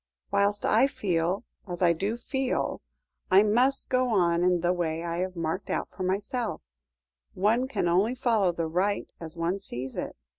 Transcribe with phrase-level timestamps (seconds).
[0.31, 2.81] Whilst I feel as I do feel
[3.29, 6.63] I must go on in the way I have marked out for myself,
[7.35, 10.15] one can only follow the right as one sees it.